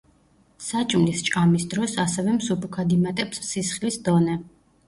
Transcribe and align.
საჭმლის 0.67 1.19
ჭამის 1.27 1.67
დროს 1.75 1.93
ასევე 2.05 2.35
მსუბუქად 2.39 2.97
იმატებს 2.99 3.45
სისხლის 3.51 4.01
დონე. 4.09 4.41